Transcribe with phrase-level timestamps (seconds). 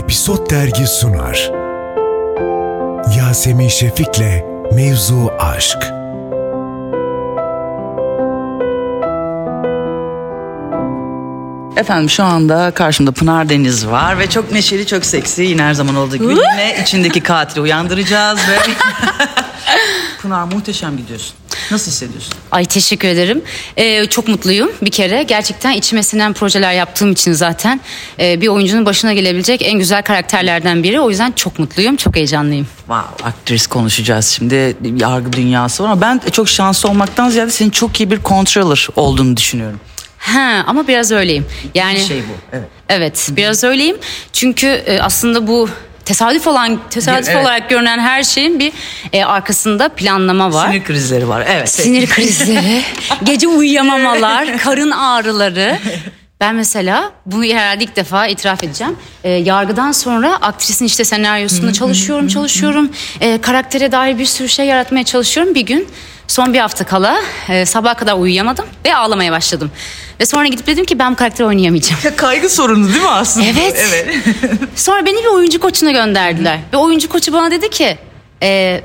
[0.00, 1.50] Episod Dergi sunar.
[3.18, 5.78] Yasemin Şefik'le Mevzu Aşk.
[11.76, 15.42] Efendim şu anda karşımda Pınar Deniz var ve çok neşeli, çok seksi.
[15.42, 18.58] Yine her zaman olduğu gibi yine içindeki katili uyandıracağız ve...
[20.22, 21.34] Pınar muhteşem gidiyorsun.
[21.70, 22.32] Nasıl hissediyorsun?
[22.50, 23.42] Ay teşekkür ederim.
[23.76, 25.22] Ee, çok mutluyum bir kere.
[25.22, 27.80] Gerçekten içime sinen projeler yaptığım için zaten
[28.20, 31.00] e, bir oyuncunun başına gelebilecek en güzel karakterlerden biri.
[31.00, 32.66] O yüzden çok mutluyum, çok heyecanlıyım.
[32.78, 34.76] Wow, aktris konuşacağız şimdi.
[34.96, 39.36] Yargı dünyası var ama ben çok şanslı olmaktan ziyade senin çok iyi bir controller olduğunu
[39.36, 39.80] düşünüyorum.
[40.18, 41.46] Ha, ama biraz öyleyim.
[41.74, 42.68] Yani Bir şey bu, evet.
[42.88, 43.96] Evet, biraz öyleyim.
[44.32, 45.68] Çünkü e, aslında bu
[46.10, 47.42] tesadüf olan tesadüf Evet.
[47.42, 48.72] olarak görünen her şeyin bir
[49.12, 50.68] e, arkasında planlama var.
[50.68, 51.68] Sinir krizleri var, evet.
[51.68, 52.82] Sinir krizleri,
[53.22, 55.78] gece uyuyamamalar, karın ağrıları.
[56.40, 58.96] Ben mesela bunu herhalde ilk defa itiraf edeceğim.
[59.24, 62.90] Ee, yargıdan sonra aktrisin işte senaryosunda çalışıyorum, çalışıyorum.
[63.20, 65.54] Ee, karaktere dair bir sürü şey yaratmaya çalışıyorum.
[65.54, 65.88] Bir gün
[66.28, 69.70] son bir hafta kala e, sabaha kadar uyuyamadım ve ağlamaya başladım.
[70.20, 72.00] Ve sonra gidip dedim ki ben bu karakteri oynayamayacağım.
[72.04, 73.46] Ya kaygı sorunu değil mi aslında?
[73.46, 73.86] Evet.
[73.88, 74.16] Evet.
[74.76, 76.58] Sonra beni bir oyuncu koçuna gönderdiler.
[76.72, 77.98] Ve oyuncu koçu bana dedi ki...
[78.42, 78.80] "E,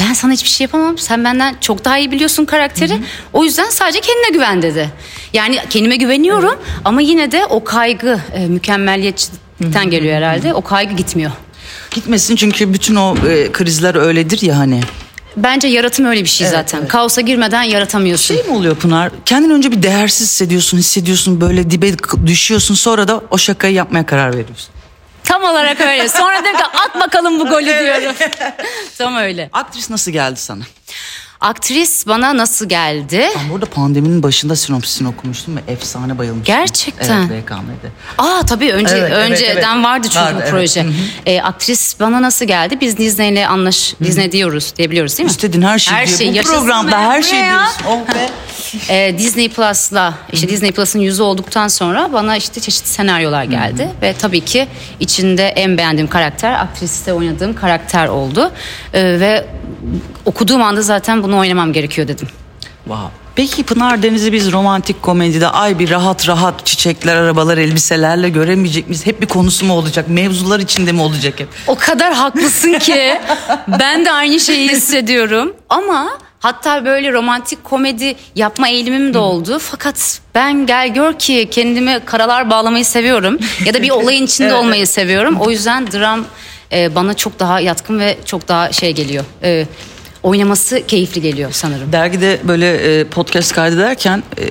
[0.00, 0.98] ben sana hiçbir şey yapamam.
[0.98, 2.98] Sen benden çok daha iyi biliyorsun karakteri.
[3.32, 4.88] O yüzden sadece kendine güven dedi.
[5.32, 10.54] Yani kendime güveniyorum ama yine de o kaygı e, mükemmelliyetçilikten geliyor herhalde.
[10.54, 11.30] O kaygı gitmiyor.
[11.90, 14.80] Gitmesin çünkü bütün o e, krizler öyledir ya hani.
[15.42, 16.88] Bence yaratım öyle bir şey zaten.
[16.88, 18.34] Kaosa girmeden yaratamıyorsun.
[18.34, 19.10] Şey mi oluyor Pınar?
[19.24, 24.06] Kendini önce bir değersiz hissediyorsun, hissediyorsun böyle dibe k- düşüyorsun sonra da o şakayı yapmaya
[24.06, 24.68] karar veriyorsun.
[25.24, 26.08] Tam olarak öyle.
[26.08, 28.14] Sonra dedim ki at bakalım bu golü diyorum.
[28.98, 29.50] Tam öyle.
[29.52, 30.62] Aktris nasıl geldi sana?
[31.40, 33.28] Aktris bana nasıl geldi?
[33.36, 36.54] Ben burada pandeminin başında sinopsisini okumuştum ve efsane bayılmıştım.
[36.56, 37.28] Gerçekten.
[37.32, 37.90] Evet BKM'de.
[38.18, 39.84] Aa tabii önce Evet, evet, önceden evet.
[39.84, 40.50] vardı çünkü Vardı, bu evet.
[40.50, 40.86] proje.
[41.26, 42.78] Ee, aktris bana nasıl geldi?
[42.80, 45.30] Biz Disney ile anlaş Disney diyoruz diyebiliyoruz değil mi?
[45.30, 46.18] İstediğin her şeyi Her diyor.
[46.18, 47.58] şey, Bu programda her şey ya?
[47.58, 47.82] diyorsun.
[47.88, 48.30] Oh be.
[48.90, 54.12] Ee, Disney Plus'la işte Disney Plus'ın yüzü olduktan sonra bana işte çeşitli senaryolar geldi ve
[54.12, 54.68] tabii ki
[55.00, 58.52] içinde en beğendiğim karakter aktriste oynadığım karakter oldu
[58.94, 59.46] Ee, ve
[60.24, 62.28] okuduğum anda zaten bunu oynamam gerekiyor dedim.
[62.84, 63.08] Wow.
[63.36, 69.06] Peki Pınar Deniz'i biz romantik komedide ay bir rahat rahat çiçekler, arabalar, elbiselerle göremeyecek miyiz?
[69.06, 70.08] Hep bir konusu mu olacak?
[70.08, 71.48] Mevzular içinde mi olacak hep?
[71.66, 73.20] O kadar haklısın ki
[73.80, 76.08] ben de aynı şeyi hissediyorum ama
[76.40, 79.58] hatta böyle romantik komedi yapma eğilimim de oldu.
[79.58, 84.86] Fakat ben gel gör ki kendimi karalar bağlamayı seviyorum ya da bir olayın içinde olmayı
[84.86, 85.36] seviyorum.
[85.40, 86.24] O yüzden dram
[86.72, 89.24] e, bana çok daha yatkın ve çok daha şey geliyor.
[89.42, 89.66] E,
[90.22, 91.92] oynaması keyifli geliyor sanırım.
[91.92, 94.42] Dergide böyle e, podcast kaydederken e,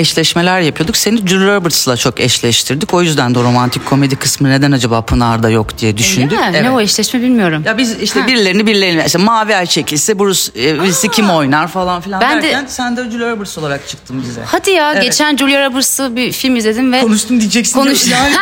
[0.00, 0.96] eşleşmeler yapıyorduk.
[0.96, 2.94] Seni Julia Roberts'la çok eşleştirdik.
[2.94, 6.32] O yüzden de romantik komedi kısmı neden acaba Pınar'da yok diye düşündük.
[6.32, 6.38] Mi?
[6.50, 6.62] Evet.
[6.62, 7.62] Ne o eşleşme bilmiyorum.
[7.66, 8.26] Ya biz işte Ha.
[8.26, 10.40] birilerini birilerini işte Mavi Ay çekilse Bruce
[10.70, 14.22] e, birisi kim oynar falan filan Ben de- derken sen de Julia Roberts olarak çıktın
[14.22, 14.40] bize.
[14.46, 15.02] Hadi ya Evet.
[15.02, 17.74] geçen Julia Roberts'ı bir film izledim ve Konuştum diyeceksin.
[17.78, 18.06] Konuş.
[18.08, 18.34] Yani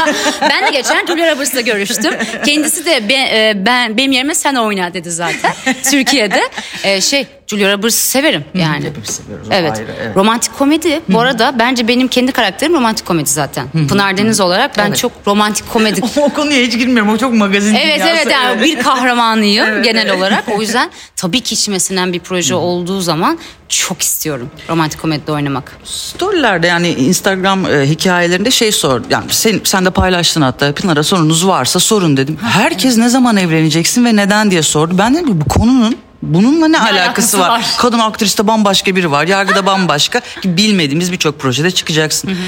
[0.50, 2.14] ben de geçen Julia Roberts'la görüştüm.
[2.46, 5.54] Kendisi de be- e, ben benim yerime sen oyna dedi zaten.
[6.08, 6.50] Türkiye'de.
[6.84, 8.84] E, şey Julia Roberts'ı severim yani.
[8.84, 9.72] hepimiz seviyoruz, Evet.
[9.72, 10.16] ayrı, evet.
[10.16, 13.66] Romantik komedi bu arada bence benim kendi karakterim romantik komedi zaten.
[13.88, 14.98] Pınar Deniz olarak ben Evet.
[14.98, 17.12] çok romantik komedi o konuya hiç girmiyorum.
[17.12, 18.12] O çok magazin Evet dünyası.
[18.16, 20.44] evet yani bir kahramanıyım genel olarak.
[20.56, 23.38] O yüzden tabii ki içime sinen bir proje olduğu zaman
[23.68, 25.76] çok istiyorum romantik komedide oynamak.
[25.84, 29.02] Storylerde yani Instagram e, hikayelerinde şey sor.
[29.10, 32.38] Yani sen, sen de paylaştın hatta Pınar'a sorunuz varsa sorun dedim.
[32.42, 34.94] Herkes ne zaman evleneceksin ve neden diye sordu.
[34.98, 37.48] Ben dedim ki bu konunun bununla ne, alakası, alakası var?
[37.48, 37.66] var?
[37.78, 39.26] Kadın aktriste bambaşka biri var.
[39.26, 40.20] Yargıda bambaşka.
[40.44, 42.38] Bilmediğimiz birçok projede çıkacaksın.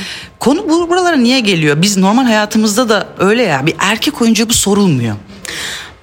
[0.41, 1.83] Konu bu, buralara niye geliyor?
[1.83, 3.67] Biz normal hayatımızda da öyle ya.
[3.67, 5.17] Bir erkek oyuncuya bu sorulmuyor.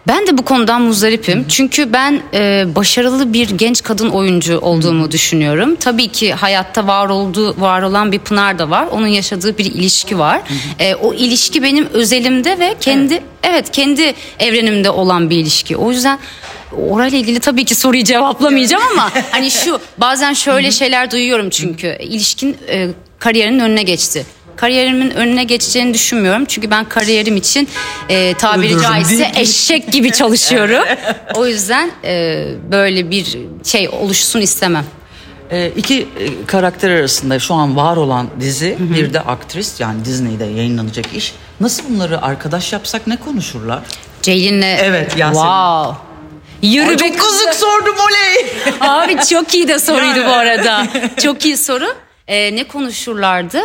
[0.07, 1.45] Ben de bu konudan muzdaripim.
[1.47, 5.75] Çünkü ben e, başarılı bir genç kadın oyuncu olduğumu düşünüyorum.
[5.75, 8.87] Tabii ki hayatta var olduğu, var olan bir Pınar da var.
[8.91, 10.41] Onun yaşadığı bir ilişki var.
[10.79, 13.71] E, o ilişki benim özelimde ve kendi evet.
[13.71, 15.77] kendi evrenimde olan bir ilişki.
[15.77, 16.19] O yüzden
[16.71, 22.57] orayla ilgili tabii ki soruyu cevaplamayacağım ama hani şu bazen şöyle şeyler duyuyorum çünkü ilişkin
[22.69, 22.87] e,
[23.19, 24.25] kariyerinin önüne geçti.
[24.55, 26.45] Kariyerimin önüne geçeceğini düşünmüyorum.
[26.45, 27.67] Çünkü ben kariyerim için
[28.09, 30.83] e, tabiri Öldürürüm caizse eşek gibi çalışıyorum.
[31.35, 34.85] o yüzden e, böyle bir şey oluşsun istemem.
[35.51, 40.45] E, iki e, karakter arasında şu an var olan dizi bir de aktris yani Disney'de
[40.45, 41.33] yayınlanacak iş.
[41.59, 43.79] Nasıl bunları arkadaş yapsak ne konuşurlar?
[44.21, 45.47] Ceylin'le Evet, Yasemin.
[45.47, 46.06] Wow.
[46.61, 48.45] Yürü Ay, be çok kızık sordum oley.
[48.81, 50.27] Abi çok iyi de soruydu Yani.
[50.27, 50.87] bu arada.
[51.23, 51.93] Çok iyi soru.
[52.27, 53.61] Ee, ne konuşurlardı?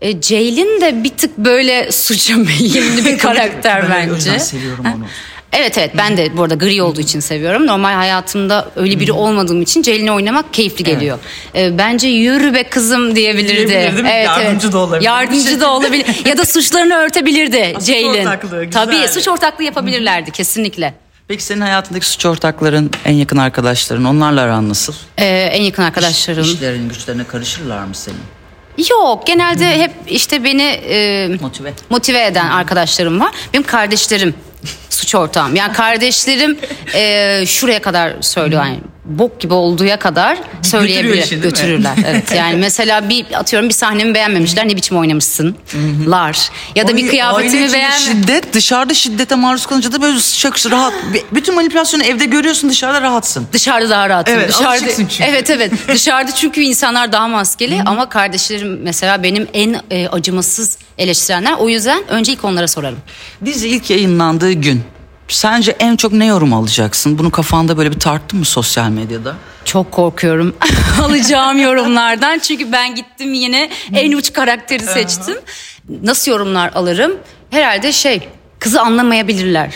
[0.00, 4.38] E, Ceylin de bir tık böyle suça meyilli bir karakter Ben bence.
[4.38, 5.04] seviyorum onu.
[5.52, 7.66] Evet evet ben de bu arada gri olduğu için seviyorum.
[7.66, 11.18] Normal hayatımda öyle biri olmadığım için Ceylin'i oynamak keyifli geliyor.
[11.54, 13.68] Ee, bence yürü be kızım diyebilirdi.
[13.68, 14.22] Diyebilir, değil mi?
[14.24, 15.04] Yardımcı da olabilir.
[15.06, 16.06] Yardımcı da olabilir.
[16.26, 18.26] ya da suçlarını örtebilirdi suç Ceylin.
[18.26, 18.84] ortaklığı, güzel.
[18.84, 20.94] Tabii suç ortaklığı yapabilirlerdi kesinlikle.
[21.28, 24.94] Peki senin hayatındaki suç ortakların, en yakın arkadaşların onlarla aran nasıl?
[25.18, 26.42] Ee, en yakın arkadaşlarım.
[26.44, 28.18] İşlerin güçlerine karışırlar mı senin?
[28.90, 31.72] Yok genelde hep işte beni e, Motive.
[31.90, 33.34] motive eden arkadaşlarım var.
[33.54, 34.34] Benim kardeşlerim
[34.90, 35.54] suç ortağım.
[35.56, 36.58] Yani kardeşlerim
[36.94, 41.94] e, şuraya kadar söylüyor yani bok gibi olduğuya kadar söyleyebilir işi, götürürler.
[42.06, 45.56] Evet yani mesela bir atıyorum bir sahnemi beğenmemişler ne biçim oynamışsın
[46.06, 47.98] lar ya da bir Ay, kıyafetimi beğenme.
[47.98, 50.94] Şiddet dışarıda şiddete maruz kalınca da böyle çok rahat.
[51.32, 53.46] Bütün manipülasyonu evde görüyorsun dışarıda rahatsın.
[53.52, 54.34] Dışarıda daha rahatım.
[54.34, 55.24] Evet, Dışarıda, çünkü.
[55.24, 55.72] Evet evet.
[55.88, 61.52] Dışarıda çünkü insanlar daha maskeli ama kardeşlerim mesela benim en e, acımasız eleştirenler.
[61.52, 62.98] O yüzden önce ilk onlara sorarım.
[63.44, 64.82] Dizi ilk yayınlandığı gün
[65.28, 67.18] sence en çok ne yorum alacaksın?
[67.18, 69.34] Bunu kafanda böyle bir tarttın mı sosyal medyada?
[69.64, 70.56] Çok korkuyorum
[71.02, 72.38] alacağım yorumlardan.
[72.38, 75.36] Çünkü ben gittim yine en uç karakteri seçtim.
[76.02, 77.12] Nasıl yorumlar alırım?
[77.50, 78.28] Herhalde şey
[78.58, 79.70] kızı anlamayabilirler.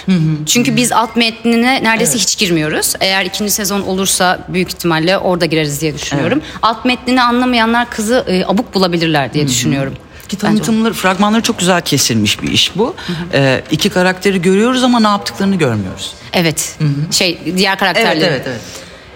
[0.47, 2.95] Çünkü biz alt metnine neredeyse hiç girmiyoruz.
[3.01, 6.43] Eğer ikinci sezon olursa büyük ihtimalle orada gireriz diye düşünüyorum.
[6.63, 9.95] Alt metnini anlamayanlar kızı e, abuk bulabilirler diye düşünüyorum.
[10.29, 12.95] Ki tanıtımları, fragmanları çok güzel kesilmiş bir iş bu.
[13.33, 16.15] Ee, iki karakteri görüyoruz ama ne yaptıklarını görmüyoruz.
[16.33, 16.77] Evet.
[17.11, 18.25] Şey diğer karakterleri.
[18.25, 18.61] Evet, evet, evet.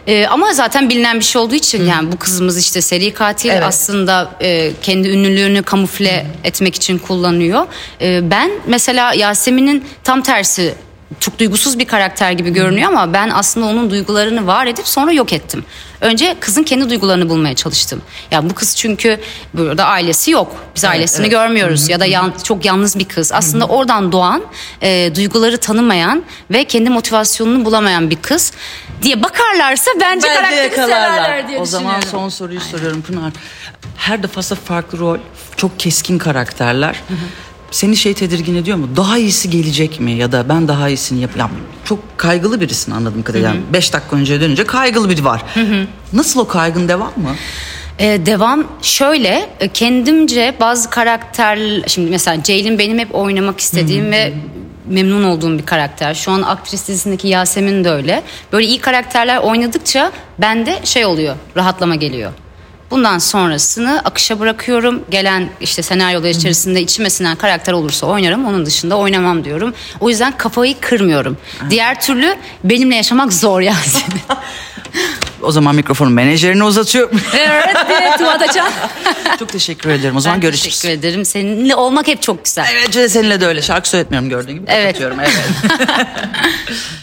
[0.06, 3.62] Ee, ama zaten bilinen bir şey olduğu için yani bu kızımız işte seri katil Evet.
[3.64, 7.67] aslında e, kendi ünlülüğünü kamufle etmek için kullanıyor.
[8.00, 10.75] Ee, ben mesela Yasemin'in tam tersi
[11.20, 15.32] çok duygusuz bir karakter gibi görünüyor ama ben aslında onun duygularını var edip sonra yok
[15.32, 15.64] ettim.
[16.00, 18.03] Önce kızın kendi duygularını bulmaya çalıştım.
[18.31, 19.20] Ya bu kız çünkü
[19.55, 20.56] burada ailesi yok.
[20.76, 21.31] Biz ailesini evet.
[21.32, 23.32] görmüyoruz ya da yan- çok yalnız bir kız.
[23.32, 24.43] Aslında oradan doğan,
[24.82, 28.53] e, duyguları tanımayan ve kendi motivasyonunu bulamayan bir kız
[29.03, 33.32] diye bakarlarsa bence, karakteri severler diye O zaman son soruyu soruyorum Pınar.
[33.97, 35.19] Her defasında farklı rol,
[35.56, 37.00] çok keskin karakterler.
[37.72, 38.88] Seni şey tedirgin ediyor mu?
[38.96, 40.12] Daha iyisi gelecek mi?
[40.12, 41.30] Ya da ben daha iyisini yap...
[41.36, 41.50] Ya
[41.84, 43.48] çok kaygılı birisin anladığım kadarıyla.
[43.48, 45.42] Yani beş dakika önce dönünce kaygılı biri var.
[46.12, 47.34] Nasıl o kaygın devam mı?
[47.98, 54.32] Ee, devam şöyle e, kendimce bazı karakter şimdi mesela Ceylin benim hep oynamak istediğim ve
[54.88, 56.14] memnun olduğum bir karakter.
[56.14, 58.22] Şu an aktris dizisindeki Yasemin de öyle.
[58.52, 62.32] Böyle iyi karakterler oynadıkça bende şey oluyor rahatlama geliyor.
[62.92, 65.02] Bundan sonrasını akışa bırakıyorum.
[65.10, 68.46] Gelen işte senaryolar içerisinde içime sinen karakter olursa oynarım.
[68.46, 69.74] Onun dışında oynamam diyorum.
[70.00, 71.36] O yüzden kafayı kırmıyorum.
[71.70, 74.20] Diğer türlü benimle yaşamak zor Yasemin.
[75.42, 77.20] O zaman mikrofonu menajerine uzatıyorum.
[77.36, 78.68] evet, evet Tuğat Açan.
[79.38, 80.16] çok teşekkür ederim.
[80.16, 80.80] O zaman Ben görüşürüz.
[80.80, 81.24] teşekkür ederim.
[81.24, 82.66] Seninle olmak hep çok güzel.
[82.72, 83.62] Evet seninle de öyle.
[83.62, 84.64] Şarkı söyletmiyorum gördüğün gibi.
[84.68, 84.98] Evet.
[84.98, 85.18] Kapatıyorum.
[85.20, 86.98] Evet.